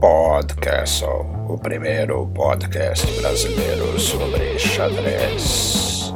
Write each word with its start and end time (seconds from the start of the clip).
Podcastle, 0.00 1.26
o 1.48 1.56
primeiro 1.56 2.26
podcast 2.34 3.06
brasileiro 3.20 4.00
sobre 4.00 4.58
xadrez. 4.58 6.12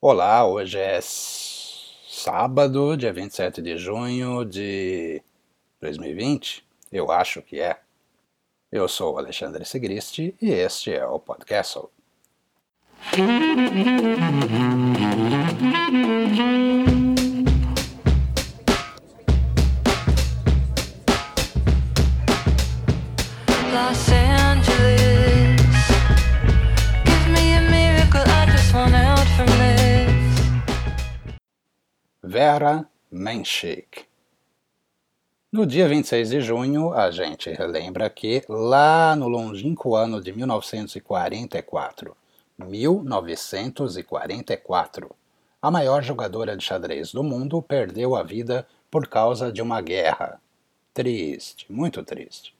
Olá, 0.00 0.46
hoje 0.46 0.78
é 0.78 1.00
sábado, 1.02 2.96
dia 2.96 3.12
27 3.12 3.60
de 3.60 3.76
junho 3.76 4.42
de 4.46 5.22
2020, 5.82 6.64
eu 6.90 7.12
acho 7.12 7.42
que 7.42 7.60
é. 7.60 7.78
Eu 8.72 8.86
sou 8.86 9.18
Alexandre 9.18 9.64
Segristi 9.64 10.36
e 10.40 10.52
este 10.52 10.92
é 10.92 11.04
o 11.04 11.18
Podcastle. 11.18 11.90
Los 23.72 24.08
Angeles. 24.12 25.60
Give 27.04 27.28
me 27.32 27.54
a 27.56 27.60
miracle, 27.68 28.22
I 28.24 28.46
just 28.52 28.72
want 28.72 28.94
out 28.94 29.26
from 29.36 29.48
this. 29.58 30.40
Vera 32.22 32.88
Menchik. 33.10 34.09
No 35.52 35.66
dia 35.66 35.88
26 35.88 36.30
de 36.30 36.40
junho, 36.40 36.94
a 36.94 37.10
gente 37.10 37.50
relembra 37.50 38.08
que, 38.08 38.44
lá 38.48 39.16
no 39.16 39.26
longínquo 39.26 39.96
ano 39.96 40.22
de 40.22 40.32
1944, 40.32 42.16
1944, 42.56 45.10
a 45.60 45.68
maior 45.68 46.04
jogadora 46.04 46.56
de 46.56 46.64
xadrez 46.64 47.10
do 47.10 47.24
mundo 47.24 47.60
perdeu 47.60 48.14
a 48.14 48.22
vida 48.22 48.64
por 48.88 49.08
causa 49.08 49.50
de 49.50 49.60
uma 49.60 49.80
guerra. 49.80 50.40
Triste, 50.94 51.66
muito 51.68 52.00
triste. 52.04 52.54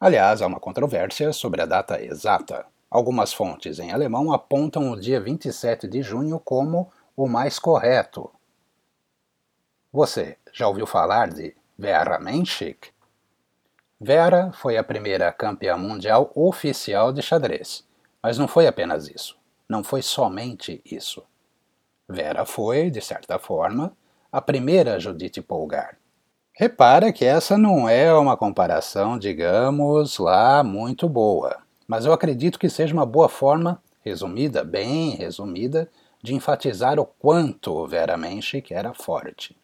Aliás, 0.00 0.40
há 0.40 0.46
uma 0.46 0.58
controvérsia 0.58 1.34
sobre 1.34 1.60
a 1.60 1.66
data 1.66 2.02
exata. 2.02 2.64
Algumas 2.90 3.30
fontes 3.30 3.78
em 3.78 3.92
alemão 3.92 4.32
apontam 4.32 4.90
o 4.90 4.98
dia 4.98 5.20
27 5.20 5.86
de 5.86 6.00
junho 6.00 6.40
como 6.40 6.90
o 7.14 7.28
mais 7.28 7.58
correto. 7.58 8.30
Você 9.92 10.38
já 10.50 10.66
ouviu 10.66 10.86
falar 10.86 11.28
de 11.28 11.59
Vera 11.82 12.18
Menchik? 12.18 12.90
Vera 13.98 14.52
foi 14.52 14.76
a 14.76 14.84
primeira 14.84 15.32
campeã 15.32 15.78
mundial 15.78 16.30
oficial 16.34 17.10
de 17.10 17.22
xadrez, 17.22 17.88
mas 18.22 18.36
não 18.36 18.46
foi 18.46 18.66
apenas 18.66 19.08
isso. 19.08 19.38
Não 19.66 19.82
foi 19.82 20.02
somente 20.02 20.82
isso. 20.84 21.22
Vera 22.06 22.44
foi, 22.44 22.90
de 22.90 23.00
certa 23.00 23.38
forma, 23.38 23.96
a 24.30 24.42
primeira 24.42 25.00
Judith 25.00 25.40
Polgar. 25.40 25.96
Repara 26.52 27.14
que 27.14 27.24
essa 27.24 27.56
não 27.56 27.88
é 27.88 28.12
uma 28.12 28.36
comparação, 28.36 29.18
digamos, 29.18 30.18
lá 30.18 30.62
muito 30.62 31.08
boa, 31.08 31.62
mas 31.88 32.04
eu 32.04 32.12
acredito 32.12 32.58
que 32.58 32.68
seja 32.68 32.92
uma 32.92 33.06
boa 33.06 33.30
forma, 33.30 33.82
resumida, 34.04 34.62
bem 34.62 35.12
resumida, 35.12 35.88
de 36.22 36.34
enfatizar 36.34 37.00
o 37.00 37.06
quanto 37.06 37.86
Vera 37.86 38.18
Menchik 38.18 38.74
era 38.74 38.92
forte. 38.92 39.56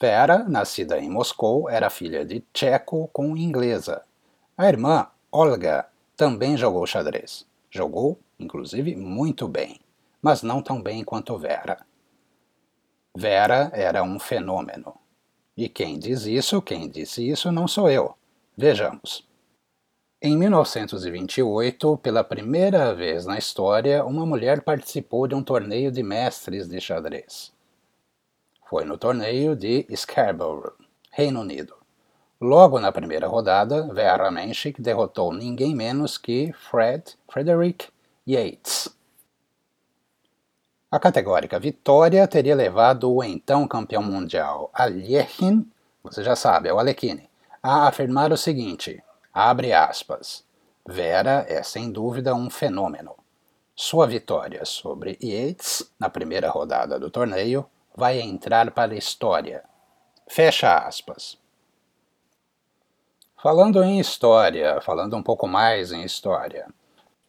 Vera, 0.00 0.44
nascida 0.44 0.98
em 1.00 1.10
Moscou, 1.10 1.68
era 1.68 1.90
filha 1.90 2.24
de 2.24 2.40
tcheco 2.52 3.08
com 3.12 3.36
inglesa. 3.36 4.02
A 4.56 4.68
irmã, 4.68 5.08
Olga, 5.32 5.88
também 6.16 6.56
jogou 6.56 6.86
xadrez. 6.86 7.44
Jogou, 7.68 8.16
inclusive, 8.38 8.94
muito 8.94 9.48
bem, 9.48 9.80
mas 10.22 10.42
não 10.42 10.62
tão 10.62 10.80
bem 10.80 11.02
quanto 11.02 11.36
Vera. 11.36 11.84
Vera 13.16 13.70
era 13.74 14.04
um 14.04 14.20
fenômeno. 14.20 14.94
E 15.56 15.68
quem 15.68 15.98
diz 15.98 16.26
isso, 16.26 16.62
quem 16.62 16.88
disse 16.88 17.28
isso, 17.28 17.50
não 17.50 17.66
sou 17.66 17.90
eu. 17.90 18.14
Vejamos. 18.56 19.26
Em 20.22 20.36
1928, 20.36 21.96
pela 21.98 22.22
primeira 22.22 22.94
vez 22.94 23.26
na 23.26 23.36
história, 23.36 24.04
uma 24.04 24.24
mulher 24.24 24.62
participou 24.62 25.26
de 25.26 25.34
um 25.34 25.42
torneio 25.42 25.90
de 25.90 26.04
mestres 26.04 26.68
de 26.68 26.80
xadrez. 26.80 27.52
Foi 28.68 28.84
no 28.84 28.98
torneio 28.98 29.56
de 29.56 29.86
Scarborough, 29.96 30.74
Reino 31.10 31.40
Unido. 31.40 31.74
Logo 32.38 32.78
na 32.78 32.92
primeira 32.92 33.26
rodada, 33.26 33.88
Vera 33.94 34.30
Menchik 34.30 34.82
derrotou 34.82 35.32
ninguém 35.32 35.74
menos 35.74 36.18
que 36.18 36.52
Fred 36.52 37.16
Frederick 37.30 37.88
Yates. 38.28 38.94
A 40.90 40.98
categórica 40.98 41.58
vitória 41.58 42.28
teria 42.28 42.54
levado 42.54 43.10
o 43.10 43.24
então 43.24 43.66
campeão 43.66 44.02
mundial 44.02 44.68
Aljechin, 44.74 45.66
você 46.02 46.22
já 46.22 46.36
sabe, 46.36 46.68
é 46.68 46.74
o 46.74 46.78
Alekhine, 46.78 47.26
a 47.62 47.88
afirmar 47.88 48.32
o 48.32 48.36
seguinte, 48.36 49.02
abre 49.32 49.72
aspas, 49.72 50.44
Vera 50.86 51.46
é 51.48 51.62
sem 51.62 51.90
dúvida 51.90 52.34
um 52.34 52.50
fenômeno. 52.50 53.14
Sua 53.74 54.06
vitória 54.06 54.66
sobre 54.66 55.16
Yates 55.22 55.90
na 55.98 56.10
primeira 56.10 56.50
rodada 56.50 56.98
do 56.98 57.10
torneio 57.10 57.66
vai 57.98 58.20
entrar 58.20 58.70
para 58.70 58.94
a 58.94 58.96
história. 58.96 59.64
Fecha 60.28 60.72
aspas. 60.72 61.36
Falando 63.42 63.82
em 63.82 63.98
história, 63.98 64.80
falando 64.80 65.16
um 65.16 65.22
pouco 65.22 65.48
mais 65.48 65.90
em 65.90 66.04
história, 66.04 66.68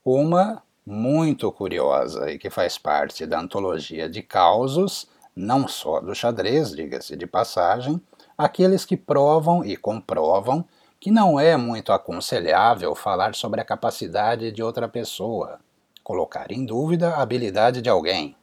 uma 0.05 0.61
muito 0.85 1.51
curiosa 1.51 2.31
e 2.31 2.37
que 2.37 2.51
faz 2.51 2.77
parte 2.77 3.25
da 3.25 3.39
antologia 3.39 4.07
de 4.07 4.21
causos, 4.21 5.07
não 5.35 5.67
só 5.67 5.99
do 5.99 6.13
xadrez, 6.13 6.75
diga-se 6.75 7.15
de 7.15 7.25
passagem, 7.25 7.99
aqueles 8.37 8.85
que 8.85 8.95
provam 8.95 9.65
e 9.65 9.75
comprovam 9.75 10.63
que 10.99 11.09
não 11.09 11.39
é 11.39 11.57
muito 11.57 11.91
aconselhável 11.91 12.93
falar 12.93 13.33
sobre 13.33 13.59
a 13.59 13.65
capacidade 13.65 14.51
de 14.51 14.61
outra 14.61 14.87
pessoa, 14.87 15.59
colocar 16.03 16.51
em 16.51 16.63
dúvida 16.63 17.15
a 17.15 17.23
habilidade 17.23 17.81
de 17.81 17.89
alguém, 17.89 18.35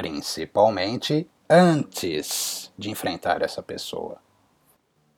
principalmente 0.00 1.28
antes 1.46 2.72
de 2.78 2.88
enfrentar 2.88 3.42
essa 3.42 3.62
pessoa. 3.62 4.16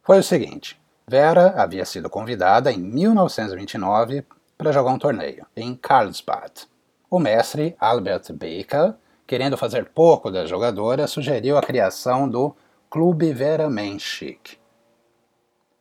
Foi 0.02 0.18
o 0.18 0.24
seguinte: 0.24 0.76
Vera 1.06 1.54
havia 1.56 1.84
sido 1.84 2.10
convidada 2.10 2.72
em 2.72 2.78
1929 2.78 4.26
para 4.58 4.72
jogar 4.72 4.90
um 4.90 4.98
torneio, 4.98 5.46
em 5.56 5.76
Carlsbad. 5.76 6.66
O 7.08 7.20
mestre 7.20 7.76
Albert 7.78 8.32
Baker, 8.32 8.94
querendo 9.24 9.56
fazer 9.56 9.90
pouco 9.90 10.32
da 10.32 10.44
jogadora, 10.44 11.06
sugeriu 11.06 11.56
a 11.56 11.62
criação 11.62 12.28
do 12.28 12.56
Clube 12.90 13.32
Vera 13.32 13.70
Menchik. 13.70 14.58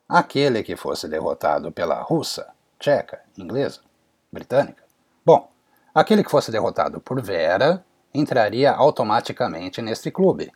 Aquele 0.07 0.61
que 0.61 0.75
fosse 0.75 1.07
derrotado 1.07 1.71
pela 1.71 2.03
russa, 2.03 2.49
tcheca, 2.77 3.21
inglesa, 3.35 3.79
britânica. 4.31 4.83
Bom, 5.25 5.49
aquele 5.91 6.23
que 6.23 6.29
fosse 6.29 6.51
derrotado 6.51 7.01
por 7.01 7.19
Vera 7.19 7.83
entraria 8.13 8.71
automaticamente 8.71 9.81
neste 9.81 10.11
clube. 10.11 10.51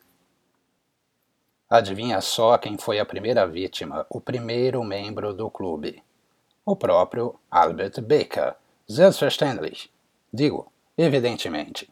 Adivinha 1.70 2.22
só 2.22 2.58
quem 2.58 2.78
foi 2.78 3.00
a 3.00 3.06
primeira 3.06 3.48
vítima, 3.48 4.06
o 4.10 4.22
primeiro 4.22 4.84
membro 4.84 5.34
do 5.34 5.50
clube 5.50 6.04
o 6.66 6.76
próprio 6.76 7.40
Albert 7.50 8.02
Baker, 8.02 8.56
selbstverständlich, 8.90 9.92
digo, 10.34 10.72
evidentemente. 10.98 11.88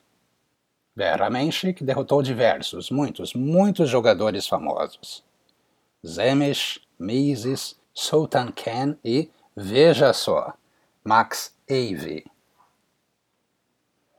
Vera 0.96 1.29
Menchik 1.29 1.84
derrotou 1.84 2.24
diversos, 2.24 2.90
muitos, 2.90 3.34
muitos 3.34 3.90
jogadores 3.90 4.47
famosos. 4.47 5.24
Zemisch, 6.06 6.81
Mises, 7.00 7.80
Sultan 7.94 8.51
Ken 8.51 8.97
e, 9.03 9.30
veja 9.56 10.12
só, 10.12 10.54
Max 11.04 11.56
Avey. 11.69 12.25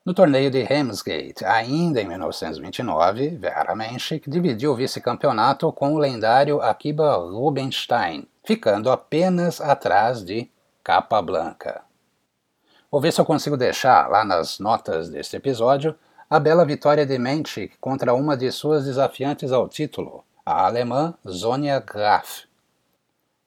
No 0.05 0.13
torneio 0.13 0.51
de 0.51 0.63
Ramsgate, 0.63 1.47
ainda 1.47 1.99
em 1.99 2.07
1929, 2.07 3.39
Vera 3.39 3.75
Menchik 3.75 4.29
dividiu 4.29 4.73
o 4.73 4.77
vice-campeonato 4.77 5.73
com 5.73 5.95
o 5.95 5.99
lendário 5.99 6.61
Akiba 6.61 7.17
Rubinstein, 7.17 8.29
ficando 8.45 8.91
apenas 8.91 9.63
atrás 9.63 10.23
de 10.23 10.51
Capablanca. 10.83 11.81
Vou 12.91 13.01
ver 13.01 13.15
se 13.15 13.21
eu 13.23 13.25
consigo 13.25 13.57
deixar 13.57 14.11
lá 14.11 14.27
nas 14.27 14.59
notas 14.59 15.09
deste 15.09 15.37
episódio 15.37 15.95
a 16.29 16.39
bela 16.39 16.67
vitória 16.67 17.07
de 17.07 17.19
Menchik 17.19 17.79
contra 17.79 18.13
uma 18.13 18.37
de 18.37 18.53
suas 18.53 18.85
desafiantes 18.85 19.53
ao 19.53 19.67
título, 19.71 20.23
a 20.45 20.67
alemã 20.67 21.15
Sonia 21.25 21.81
Graf. 21.81 22.43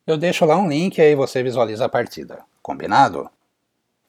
Eu 0.07 0.18
deixo 0.18 0.44
lá 0.44 0.57
um 0.57 0.68
link 0.68 0.98
e 0.98 1.01
aí 1.01 1.13
você 1.13 1.44
visualiza 1.44 1.86
a 1.86 1.89
partida. 1.89 2.39
Combinado? 2.63 3.30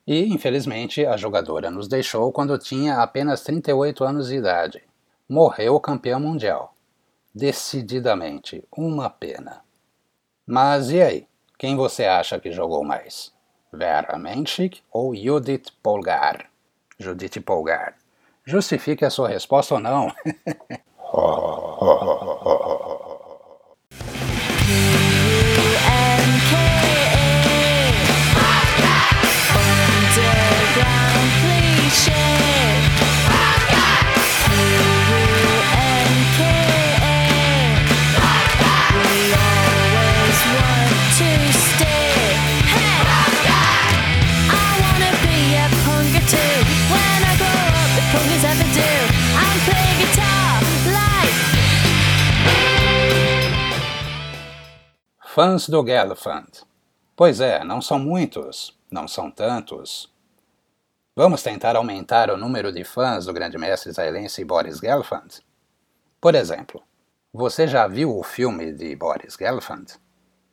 E, 0.08 0.25
infelizmente, 0.32 1.05
a 1.05 1.19
jogadora 1.19 1.70
nos 1.70 1.87
deixou 1.87 2.32
quando 2.32 2.58
tinha 2.58 3.02
apenas 3.02 3.43
38 3.43 4.02
anos 4.02 4.28
de 4.28 4.37
idade. 4.37 4.82
Morreu 5.28 5.78
campeã 5.78 6.19
mundial. 6.19 6.72
Decididamente, 7.34 8.64
uma 8.75 9.10
pena. 9.10 9.60
Mas 10.46 10.90
e 10.90 11.02
aí? 11.02 11.26
Quem 11.58 11.76
você 11.76 12.06
acha 12.06 12.40
que 12.40 12.50
jogou 12.50 12.82
mais? 12.82 13.34
Vera 13.70 14.16
Menchik 14.16 14.81
ou 14.90 15.14
Judith 15.14 15.72
Polgar? 15.82 16.46
Judith 16.99 17.38
Polgar. 17.43 17.94
Justifique 18.46 19.05
a 19.05 19.10
sua 19.10 19.28
resposta 19.28 19.75
ou 19.75 19.81
não. 19.81 20.10
Fãs 55.40 55.69
do 55.69 55.87
Gelfand. 55.87 56.67
Pois 57.14 57.40
é, 57.40 57.62
não 57.62 57.81
são 57.81 57.96
muitos, 57.96 58.76
não 58.90 59.06
são 59.06 59.31
tantos. 59.31 60.12
Vamos 61.14 61.44
tentar 61.44 61.76
aumentar 61.76 62.29
o 62.29 62.37
número 62.37 62.73
de 62.73 62.82
fãs 62.82 63.26
do 63.26 63.32
grande 63.32 63.56
mestre 63.56 63.90
israelense 63.90 64.44
Boris 64.44 64.79
Gelfand? 64.79 65.40
Por 66.20 66.35
exemplo, 66.35 66.82
você 67.32 67.69
já 67.69 67.87
viu 67.87 68.19
o 68.19 68.25
filme 68.25 68.73
de 68.73 68.96
Boris 68.96 69.37
Gelfand? 69.38 69.85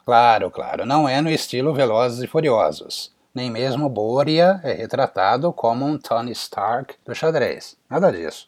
Claro, 0.05 0.51
claro, 0.51 0.85
não 0.85 1.09
é 1.09 1.19
no 1.19 1.31
estilo 1.31 1.73
Velozes 1.73 2.21
e 2.21 2.27
Furiosos. 2.27 3.11
Nem 3.33 3.49
mesmo 3.49 3.89
Boria 3.89 4.61
é 4.63 4.71
retratado 4.71 5.51
como 5.51 5.83
um 5.83 5.97
Tony 5.97 6.31
Stark 6.33 6.93
do 7.03 7.15
xadrez. 7.15 7.75
Nada 7.89 8.11
disso. 8.11 8.47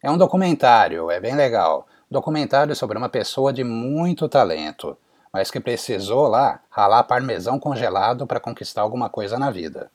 É 0.00 0.08
um 0.08 0.16
documentário, 0.16 1.10
é 1.10 1.18
bem 1.18 1.34
legal. 1.34 1.88
Documentário 2.08 2.76
sobre 2.76 2.96
uma 2.96 3.08
pessoa 3.08 3.52
de 3.52 3.64
muito 3.64 4.28
talento, 4.28 4.96
mas 5.36 5.50
que 5.50 5.60
precisou 5.60 6.28
lá 6.28 6.62
ralar 6.70 7.04
parmesão 7.04 7.60
congelado 7.60 8.26
para 8.26 8.40
conquistar 8.40 8.80
alguma 8.80 9.10
coisa 9.10 9.38
na 9.38 9.50
vida. 9.50 9.90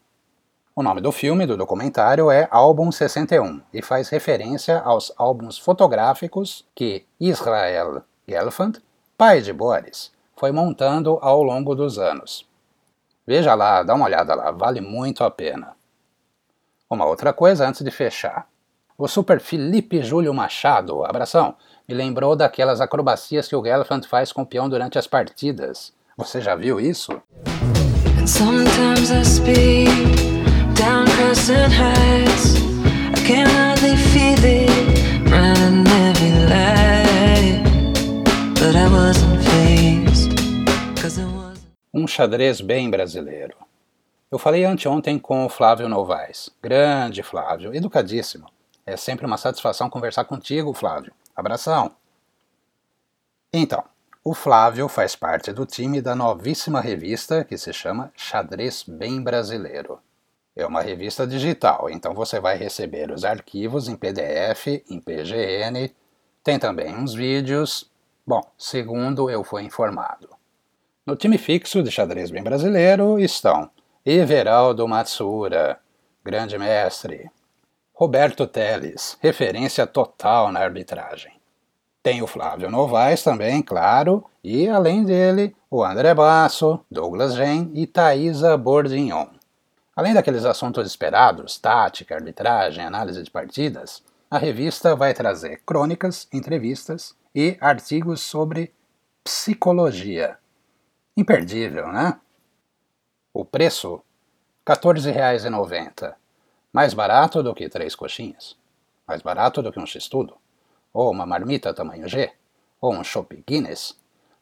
O 0.75 0.83
nome 0.83 1.01
do 1.01 1.11
filme, 1.11 1.47
do 1.47 1.57
documentário, 1.57 2.29
é 2.29 2.47
Álbum 2.51 2.91
61 2.91 3.59
e 3.73 3.81
faz 3.81 4.07
referência 4.09 4.79
aos 4.81 5.11
álbuns 5.17 5.57
fotográficos 5.57 6.63
que 6.75 7.07
Israel 7.19 8.03
Gelfand, 8.27 8.73
pai 9.17 9.41
de 9.41 9.51
Boris, 9.51 10.11
foi 10.35 10.51
montando 10.51 11.17
ao 11.23 11.41
longo 11.41 11.73
dos 11.73 11.97
anos. 11.97 12.47
Veja 13.25 13.55
lá, 13.55 13.81
dá 13.81 13.95
uma 13.95 14.05
olhada 14.05 14.35
lá, 14.35 14.51
vale 14.51 14.79
muito 14.79 15.23
a 15.23 15.31
pena. 15.31 15.75
Uma 16.87 17.07
outra 17.07 17.33
coisa 17.33 17.67
antes 17.67 17.83
de 17.83 17.89
fechar. 17.89 18.47
O 19.01 19.07
super 19.07 19.39
Felipe 19.39 20.03
Júlio 20.03 20.31
Machado, 20.31 21.03
abração, 21.03 21.55
me 21.89 21.95
lembrou 21.95 22.35
daquelas 22.35 22.79
acrobacias 22.79 23.47
que 23.47 23.55
o 23.55 23.63
Gelfand 23.63 24.03
faz 24.03 24.31
com 24.31 24.43
o 24.43 24.45
peão 24.45 24.69
durante 24.69 24.99
as 24.99 25.07
partidas. 25.07 25.91
Você 26.15 26.39
já 26.39 26.55
viu 26.55 26.79
isso? 26.79 27.19
Um 41.91 42.05
xadrez 42.05 42.61
bem 42.61 42.87
brasileiro. 42.87 43.55
Eu 44.31 44.37
falei 44.37 44.63
anteontem 44.63 45.17
com 45.17 45.43
o 45.43 45.49
Flávio 45.49 45.89
Novaes. 45.89 46.51
Grande 46.61 47.23
Flávio, 47.23 47.73
educadíssimo. 47.73 48.45
É 48.85 48.97
sempre 48.97 49.25
uma 49.25 49.37
satisfação 49.37 49.89
conversar 49.89 50.25
contigo, 50.25 50.73
Flávio. 50.73 51.13
Abração. 51.35 51.95
Então, 53.53 53.83
o 54.23 54.33
Flávio 54.33 54.87
faz 54.87 55.15
parte 55.15 55.51
do 55.51 55.65
time 55.65 56.01
da 56.01 56.15
novíssima 56.15 56.79
revista 56.79 57.43
que 57.43 57.57
se 57.57 57.73
chama 57.73 58.11
Xadrez 58.15 58.83
Bem 58.87 59.21
Brasileiro. 59.21 59.99
É 60.55 60.65
uma 60.65 60.81
revista 60.81 61.25
digital, 61.25 61.89
então 61.89 62.13
você 62.13 62.39
vai 62.39 62.57
receber 62.57 63.11
os 63.11 63.23
arquivos 63.23 63.87
em 63.87 63.95
PDF, 63.95 64.67
em 64.89 64.99
PGN, 64.99 65.91
tem 66.43 66.59
também 66.59 66.95
uns 66.95 67.13
vídeos. 67.13 67.89
Bom, 68.25 68.41
segundo 68.57 69.29
eu 69.29 69.43
fui 69.43 69.63
informado. 69.63 70.29
No 71.05 71.15
time 71.15 71.37
fixo 71.37 71.81
de 71.81 71.89
xadrez 71.89 72.29
bem 72.29 72.43
brasileiro 72.43 73.19
estão 73.19 73.69
Everaldo 74.05 74.87
Matsura, 74.87 75.79
grande 76.23 76.57
mestre, 76.57 77.31
Roberto 78.01 78.47
Teles, 78.47 79.15
referência 79.21 79.85
total 79.85 80.51
na 80.51 80.59
arbitragem. 80.59 81.39
Tem 82.01 82.19
o 82.23 82.25
Flávio 82.25 82.71
Novaes 82.71 83.21
também, 83.21 83.61
claro, 83.61 84.25
e 84.43 84.67
além 84.67 85.03
dele, 85.03 85.55
o 85.69 85.83
André 85.83 86.11
Basso, 86.15 86.83
Douglas 86.89 87.35
Gen 87.35 87.69
e 87.75 87.85
Thaisa 87.85 88.57
Bordignon. 88.57 89.27
Além 89.95 90.15
daqueles 90.15 90.45
assuntos 90.45 90.87
esperados, 90.87 91.59
tática, 91.59 92.15
arbitragem, 92.15 92.83
análise 92.83 93.21
de 93.21 93.29
partidas, 93.29 94.03
a 94.31 94.39
revista 94.39 94.95
vai 94.95 95.13
trazer 95.13 95.61
crônicas, 95.63 96.27
entrevistas 96.33 97.15
e 97.35 97.55
artigos 97.61 98.21
sobre 98.21 98.73
psicologia. 99.23 100.39
Imperdível, 101.15 101.89
né? 101.89 102.19
O 103.31 103.45
preço: 103.45 104.01
R$ 104.67 104.75
14,90. 104.75 106.15
Mais 106.73 106.93
barato 106.93 107.43
do 107.43 107.53
que 107.53 107.67
três 107.67 107.95
coxinhas. 107.95 108.55
Mais 109.07 109.21
barato 109.21 109.61
do 109.61 109.71
que 109.71 109.79
um 109.79 109.85
x-tudo. 109.85 110.37
Ou 110.93 111.11
uma 111.11 111.25
marmita 111.25 111.73
tamanho 111.73 112.07
G. 112.07 112.31
Ou 112.79 112.93
um 112.93 113.03
chopp 113.03 113.43
Guinness. 113.45 113.97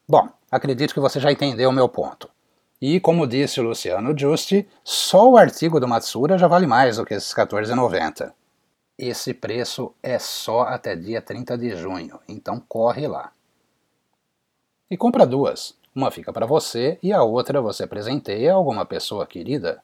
Bom, 0.08 0.28
acredito 0.50 0.94
que 0.94 1.00
você 1.00 1.18
já 1.18 1.32
entendeu 1.32 1.70
o 1.70 1.72
meu 1.72 1.88
ponto. 1.88 2.30
E, 2.80 2.98
como 2.98 3.26
disse 3.26 3.60
o 3.60 3.64
Luciano 3.64 4.16
Giusti, 4.16 4.66
só 4.82 5.28
o 5.28 5.36
artigo 5.36 5.78
do 5.78 5.88
Matsura 5.88 6.38
já 6.38 6.48
vale 6.48 6.66
mais 6.66 6.96
do 6.96 7.04
que 7.04 7.14
esses 7.14 7.32
R$ 7.32 7.44
14,90. 7.44 8.32
Esse 8.96 9.34
preço 9.34 9.94
é 10.02 10.18
só 10.18 10.62
até 10.62 10.94
dia 10.94 11.20
30 11.20 11.58
de 11.58 11.76
junho, 11.76 12.20
então 12.28 12.62
corre 12.68 13.06
lá. 13.06 13.32
E 14.90 14.96
compra 14.96 15.26
duas. 15.26 15.78
Uma 15.94 16.10
fica 16.10 16.32
para 16.32 16.46
você 16.46 16.98
e 17.02 17.12
a 17.12 17.22
outra 17.22 17.60
você 17.60 17.86
presenteia 17.86 18.52
a 18.52 18.56
alguma 18.56 18.86
pessoa 18.86 19.26
querida. 19.26 19.82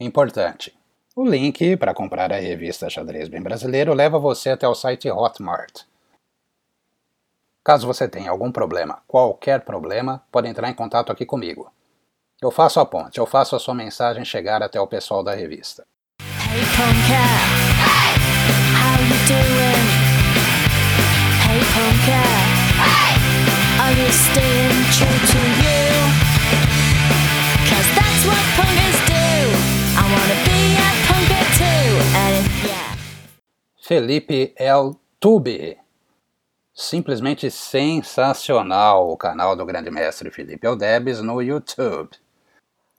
Importante. 0.00 0.76
O 1.18 1.24
link 1.24 1.78
para 1.78 1.94
comprar 1.94 2.30
a 2.30 2.36
revista 2.36 2.90
Xadrez 2.90 3.30
Bem 3.30 3.40
Brasileiro 3.40 3.94
leva 3.94 4.18
você 4.18 4.50
até 4.50 4.68
o 4.68 4.74
site 4.74 5.10
Hotmart. 5.10 5.84
Caso 7.64 7.86
você 7.86 8.06
tenha 8.06 8.30
algum 8.30 8.52
problema, 8.52 8.98
qualquer 9.08 9.62
problema, 9.62 10.22
pode 10.30 10.46
entrar 10.46 10.68
em 10.68 10.74
contato 10.74 11.10
aqui 11.10 11.24
comigo. 11.24 11.72
Eu 12.42 12.50
faço 12.50 12.80
a 12.80 12.84
ponte, 12.84 13.16
eu 13.16 13.24
faço 13.24 13.56
a 13.56 13.58
sua 13.58 13.74
mensagem 13.74 14.26
chegar 14.26 14.62
até 14.62 14.78
o 14.78 14.86
pessoal 14.86 15.24
da 15.24 15.32
revista. 15.32 15.86
Hey, 23.88 24.75
Felipe 33.86 34.52
El 34.56 34.96
Tube. 35.20 35.78
Simplesmente 36.74 37.52
sensacional 37.52 39.08
o 39.08 39.16
canal 39.16 39.54
do 39.54 39.64
grande 39.64 39.92
mestre 39.92 40.28
Felipe 40.28 40.66
Eldebes 40.66 41.22
no 41.22 41.40
YouTube. 41.40 42.10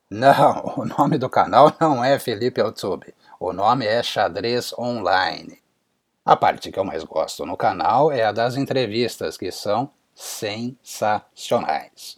Não, 0.09 0.75
o 0.79 0.85
nome 0.85 1.17
do 1.17 1.29
canal 1.29 1.75
não 1.77 2.01
é 2.01 2.17
Felipe 2.17 2.61
YouTube. 2.61 3.13
O 3.37 3.51
nome 3.51 3.85
é 3.85 4.01
Xadrez 4.01 4.71
Online. 4.79 5.59
A 6.23 6.37
parte 6.37 6.71
que 6.71 6.79
eu 6.79 6.85
mais 6.85 7.03
gosto 7.03 7.45
no 7.45 7.57
canal 7.57 8.09
é 8.09 8.23
a 8.23 8.31
das 8.31 8.55
entrevistas, 8.55 9.35
que 9.35 9.51
são 9.51 9.91
sensacionais. 10.15 12.17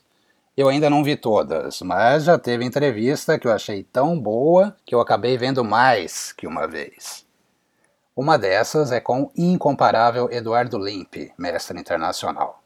Eu 0.56 0.70
ainda 0.70 0.92
não 0.92 1.04
vi 1.04 1.16
todas, 1.16 1.82
mas 1.82 2.26
já 2.26 2.38
teve 2.38 2.66
entrevista 2.66 3.40
que 3.40 3.48
eu 3.48 3.52
achei 3.52 3.82
tão 3.82 4.20
boa 4.20 4.78
que 4.86 4.94
eu 4.94 5.02
acabei 5.02 5.40
vendo 5.40 5.66
mais 5.66 6.32
que 6.32 6.46
uma 6.46 6.68
vez. 6.68 7.28
Uma 8.20 8.38
dessas 8.38 8.92
é 8.92 9.00
com 9.00 9.24
o 9.24 9.32
incomparável 9.34 10.30
Eduardo 10.30 10.78
Limpe, 10.78 11.32
mestre 11.38 11.80
internacional. 11.80 12.62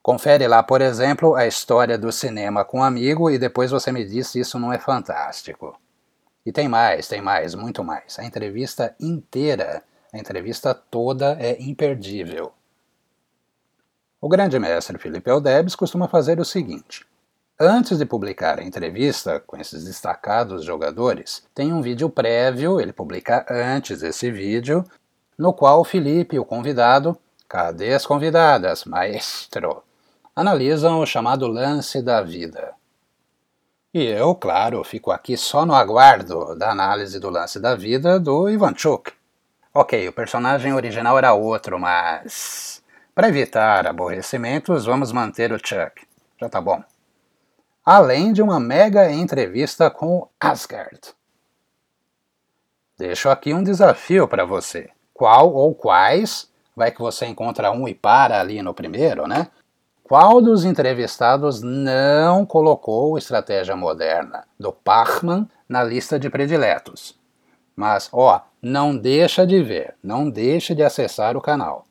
Confere 0.00 0.48
lá, 0.48 0.62
por 0.62 0.80
exemplo, 0.80 1.34
a 1.34 1.46
história 1.46 1.98
do 1.98 2.10
cinema 2.10 2.64
com 2.64 2.78
um 2.78 2.82
amigo 2.82 3.28
e 3.30 3.38
depois 3.38 3.70
você 3.70 3.92
me 3.92 4.06
diz 4.06 4.28
se 4.28 4.40
isso 4.40 4.58
não 4.58 4.72
é 4.72 4.78
fantástico. 4.78 5.78
E 6.46 6.50
tem 6.50 6.66
mais, 6.66 7.08
tem 7.08 7.20
mais, 7.20 7.54
muito 7.54 7.84
mais. 7.84 8.18
A 8.18 8.24
entrevista 8.24 8.96
inteira, 8.98 9.82
a 10.10 10.16
entrevista 10.16 10.72
toda 10.72 11.36
é 11.38 11.60
imperdível. 11.60 12.54
O 14.18 14.30
grande 14.30 14.58
mestre 14.58 14.96
Felipe 14.96 15.28
Eldebs 15.28 15.76
costuma 15.76 16.08
fazer 16.08 16.40
o 16.40 16.44
seguinte: 16.44 17.04
Antes 17.58 17.96
de 17.96 18.04
publicar 18.04 18.58
a 18.60 18.62
entrevista 18.62 19.40
com 19.40 19.56
esses 19.56 19.82
destacados 19.82 20.62
jogadores, 20.62 21.42
tem 21.54 21.72
um 21.72 21.80
vídeo 21.80 22.10
prévio, 22.10 22.78
ele 22.78 22.92
publica 22.92 23.46
antes 23.48 24.02
esse 24.02 24.30
vídeo, 24.30 24.84
no 25.38 25.54
qual 25.54 25.80
o 25.80 25.84
Felipe, 25.84 26.38
o 26.38 26.44
convidado, 26.44 27.18
cadê 27.48 27.94
as 27.94 28.04
convidadas, 28.04 28.84
maestro, 28.84 29.82
analisam 30.34 31.00
o 31.00 31.06
chamado 31.06 31.46
lance 31.46 32.02
da 32.02 32.20
vida. 32.20 32.74
E 33.94 34.04
eu, 34.04 34.34
claro, 34.34 34.84
fico 34.84 35.10
aqui 35.10 35.34
só 35.34 35.64
no 35.64 35.74
aguardo 35.74 36.54
da 36.58 36.70
análise 36.70 37.18
do 37.18 37.30
lance 37.30 37.58
da 37.58 37.74
vida 37.74 38.20
do 38.20 38.50
Ivanchuk. 38.50 39.12
Ok, 39.72 40.06
o 40.06 40.12
personagem 40.12 40.74
original 40.74 41.16
era 41.16 41.32
outro, 41.32 41.78
mas. 41.78 42.82
Para 43.14 43.30
evitar 43.30 43.86
aborrecimentos, 43.86 44.84
vamos 44.84 45.10
manter 45.10 45.52
o 45.52 45.58
Chuck. 45.58 46.06
Já 46.38 46.50
tá 46.50 46.60
bom 46.60 46.84
além 47.86 48.32
de 48.32 48.42
uma 48.42 48.58
mega 48.58 49.12
entrevista 49.12 49.88
com 49.88 50.28
Asgard. 50.40 51.14
Deixo 52.98 53.28
aqui 53.28 53.54
um 53.54 53.62
desafio 53.62 54.26
para 54.26 54.44
você. 54.44 54.90
Qual 55.14 55.54
ou 55.54 55.72
quais, 55.72 56.50
vai 56.74 56.90
que 56.90 56.98
você 56.98 57.26
encontra 57.26 57.70
um 57.70 57.86
e 57.86 57.94
para 57.94 58.40
ali 58.40 58.60
no 58.60 58.74
primeiro, 58.74 59.28
né? 59.28 59.46
Qual 60.02 60.42
dos 60.42 60.64
entrevistados 60.64 61.62
não 61.62 62.44
colocou 62.44 63.16
Estratégia 63.16 63.76
Moderna 63.76 64.44
do 64.58 64.72
Pachman 64.72 65.48
na 65.68 65.84
lista 65.84 66.18
de 66.18 66.28
prediletos? 66.28 67.16
Mas, 67.76 68.08
ó, 68.12 68.40
não 68.60 68.96
deixa 68.96 69.46
de 69.46 69.62
ver, 69.62 69.94
não 70.02 70.28
deixe 70.28 70.74
de 70.74 70.82
acessar 70.82 71.36
o 71.36 71.40
canal. 71.40 71.84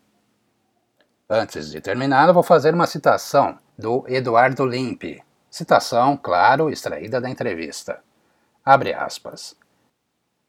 Antes 1.30 1.72
de 1.72 1.80
terminar, 1.80 2.34
vou 2.34 2.44
fazer 2.44 2.74
uma 2.74 2.88
citação 2.88 3.58
do 3.78 4.04
Eduardo 4.08 4.66
Limpe, 4.66 5.24
Citação, 5.56 6.18
claro, 6.18 6.70
extraída 6.70 7.22
da 7.22 7.30
entrevista. 7.30 8.04
Abre 8.62 8.94
aspas. 8.94 9.56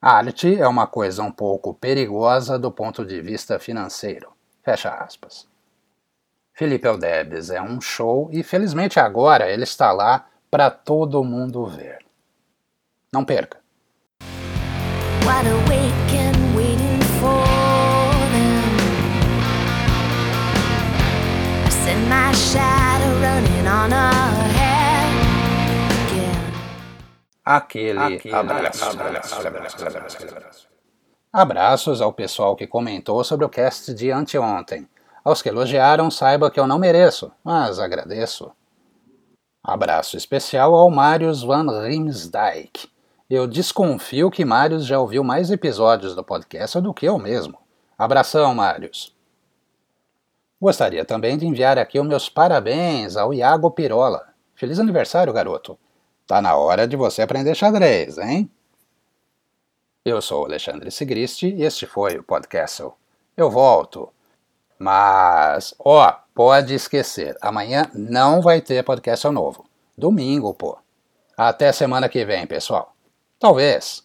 Arte 0.03 0.61
é 0.61 0.67
uma 0.67 0.89
coisa 0.89 1.23
um 1.23 1.31
pouco 1.31 1.73
perigosa 1.73 2.59
do 2.59 2.73
ponto 2.73 3.05
de 3.05 3.21
vista 3.21 3.57
financeiro. 3.61 4.33
Fecha 4.65 4.91
aspas. 4.91 5.47
Felipe 6.53 6.89
Eldebes 6.89 7.51
é 7.51 7.63
um 7.63 7.81
show 7.81 8.29
e 8.33 8.43
felizmente 8.43 8.99
agora 8.99 9.49
ele 9.49 9.63
está 9.63 9.93
lá 9.93 10.27
para 10.51 10.73
todo 10.73 11.23
mundo 11.23 11.65
ver. 11.67 12.05
Não 13.13 13.25
perca. 13.25 13.61
What 15.25 15.47
aquele, 27.47 28.17
aquele 28.17 28.35
abraço. 28.35 28.85
abraço, 28.85 29.47
abraço, 29.47 30.27
Abraços 31.33 32.01
ao 32.01 32.13
pessoal 32.13 32.57
que 32.57 32.67
comentou 32.67 33.23
sobre 33.23 33.47
o 33.47 33.49
cast 33.49 33.95
de 33.95 34.11
anteontem. 34.11 34.89
Aos 35.25 35.43
que 35.43 35.49
elogiaram, 35.49 36.11
saiba 36.11 36.51
que 36.51 36.59
eu 36.59 36.67
não 36.67 36.79
mereço, 36.79 37.31
mas 37.45 37.79
agradeço. 37.79 38.51
Abraço 39.63 40.17
especial 40.17 40.75
ao 40.75 40.91
Marius 40.91 41.43
Van 41.43 41.67
Riemsdijk. 41.83 42.89
Eu 43.29 43.47
desconfio 43.47 44.31
que 44.31 44.45
Marius 44.45 44.85
já 44.87 44.99
ouviu 44.99 45.23
mais 45.23 45.51
episódios 45.51 46.15
do 46.15 46.25
podcast 46.25 46.81
do 46.81 46.95
que 46.95 47.07
eu 47.07 47.19
mesmo. 47.19 47.59
Abração, 47.99 48.55
Marius. 48.55 49.15
Gostaria 50.61 51.05
também 51.05 51.37
de 51.37 51.47
enviar 51.47 51.79
aqui 51.79 51.99
os 52.01 52.07
meus 52.07 52.29
parabéns 52.29 53.17
ao 53.17 53.35
Iago 53.35 53.71
Pirola. 53.71 54.29
Feliz 54.55 54.79
aniversário, 54.79 55.33
garoto. 55.33 55.79
Tá 56.27 56.43
na 56.43 56.57
hora 56.57 56.89
de 56.89 56.97
você 56.97 57.23
aprender 57.23 57.55
xadrez, 57.55 58.19
hein? 58.19 58.51
Eu 60.05 60.21
sou 60.21 60.45
Alexandre 60.45 60.91
Sigristi 60.91 61.49
e 61.49 61.63
este 61.63 61.87
foi 61.87 62.19
o 62.19 62.23
Podcast. 62.23 62.83
Eu 63.37 63.51
volto. 63.51 64.13
Mas, 64.79 65.75
ó, 65.79 66.13
pode 66.35 66.75
esquecer, 66.75 67.37
amanhã 67.41 67.91
não 67.95 68.43
vai 68.43 68.61
ter 68.61 68.85
podcast 68.85 69.27
novo. 69.29 69.65
Domingo, 69.97 70.53
pô. 70.53 70.77
Até 71.37 71.73
semana 71.73 72.09
que 72.09 72.25
vem, 72.25 72.47
pessoal. 72.47 72.95
Talvez. 73.39 74.05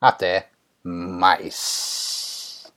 Até 0.00 0.48
mais. 0.82 2.72